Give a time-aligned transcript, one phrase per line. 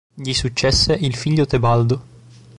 [0.15, 2.01] Gli successe il figlio Tebaldo.